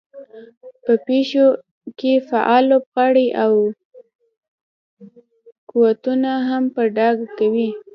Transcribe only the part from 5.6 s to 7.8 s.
قوتونه هم په ډاګه کوي.